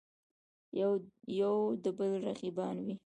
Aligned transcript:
یودبل 1.39 2.11
رقیبان 2.27 2.77
وي. 2.85 2.93